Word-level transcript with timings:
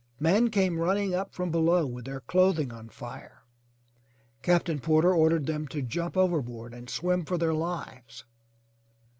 Men 0.19 0.49
came 0.49 0.79
running 0.79 1.13
up 1.13 1.31
from 1.35 1.51
below 1.51 1.85
with 1.85 2.05
their 2.05 2.21
clothing 2.21 2.73
on 2.73 2.89
fire. 2.89 3.43
Captain 4.41 4.79
Porter 4.79 5.13
ordered 5.13 5.45
them 5.45 5.67
to 5.67 5.83
jump 5.83 6.17
overboard 6.17 6.73
and 6.73 6.89
swim 6.89 7.23
for 7.23 7.37
their 7.37 7.53
lives. 7.53 8.25